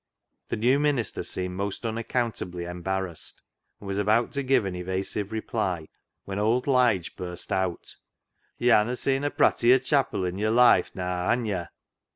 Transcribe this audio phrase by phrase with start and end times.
[0.47, 3.43] The new mim'ster seemed most unaccountably embarrassed,
[3.79, 5.89] and was about to give an evasive reply
[6.25, 7.95] when old Lige burst out"
[8.57, 11.67] Yo 'hanna [have not] .seen a prattier chapil i' yo'r life, naa, han yo'?